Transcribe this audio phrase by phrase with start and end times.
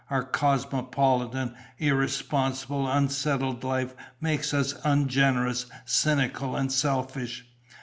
[0.09, 7.45] Our cosmopolitan, irresponsible, unsettled life makes us ungenerous, cynical and selfish.